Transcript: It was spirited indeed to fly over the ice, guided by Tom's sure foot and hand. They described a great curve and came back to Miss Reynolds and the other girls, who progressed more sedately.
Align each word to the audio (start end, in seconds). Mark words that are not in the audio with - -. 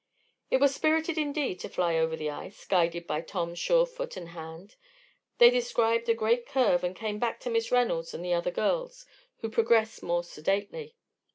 It 0.49 0.57
was 0.59 0.73
spirited 0.73 1.19
indeed 1.19 1.59
to 1.59 1.69
fly 1.69 1.95
over 1.95 2.15
the 2.15 2.31
ice, 2.31 2.65
guided 2.65 3.05
by 3.05 3.21
Tom's 3.21 3.59
sure 3.59 3.85
foot 3.85 4.17
and 4.17 4.29
hand. 4.29 4.75
They 5.37 5.51
described 5.51 6.09
a 6.09 6.15
great 6.15 6.47
curve 6.47 6.83
and 6.83 6.95
came 6.95 7.19
back 7.19 7.39
to 7.41 7.51
Miss 7.51 7.71
Reynolds 7.71 8.11
and 8.11 8.25
the 8.25 8.33
other 8.33 8.49
girls, 8.49 9.05
who 9.41 9.47
progressed 9.51 10.01
more 10.01 10.23
sedately. 10.23 10.95